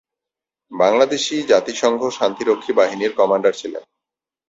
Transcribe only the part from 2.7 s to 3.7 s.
বাহিনীর কমান্ডার